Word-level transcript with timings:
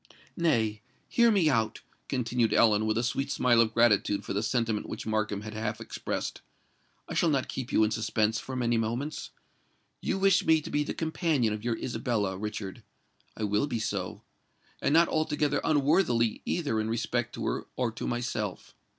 "Nay—hear 0.35 1.29
me 1.29 1.47
out," 1.47 1.81
continued 2.07 2.55
Ellen, 2.55 2.87
with 2.87 2.97
a 2.97 3.03
sweet 3.03 3.31
smile 3.31 3.61
of 3.61 3.71
gratitude 3.71 4.25
for 4.25 4.33
the 4.33 4.41
sentiment 4.41 4.89
which 4.89 5.05
Markham 5.05 5.41
had 5.41 5.53
half 5.53 5.79
expressed: 5.79 6.41
"I 7.07 7.13
shall 7.13 7.29
not 7.29 7.47
keep 7.47 7.71
you 7.71 7.83
in 7.83 7.91
suspense 7.91 8.39
for 8.39 8.55
many 8.55 8.79
moments. 8.79 9.29
You 10.01 10.17
wish 10.17 10.43
me 10.43 10.59
to 10.61 10.71
be 10.71 10.83
the 10.83 10.95
companion 10.95 11.53
of 11.53 11.63
your 11.63 11.77
Isabella, 11.77 12.35
Richard?—I 12.35 13.43
will 13.43 13.67
be 13.67 13.77
so—and 13.77 14.91
not 14.91 15.07
altogether 15.07 15.61
unworthily 15.63 16.41
either 16.45 16.79
in 16.81 16.89
respect 16.89 17.35
to 17.35 17.45
her 17.45 17.67
or 17.75 17.91
to 17.91 18.07
myself. 18.07 18.73